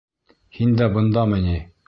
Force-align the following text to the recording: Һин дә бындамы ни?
Һин 0.59 0.73
дә 0.81 0.89
бындамы 0.97 1.43
ни? 1.47 1.55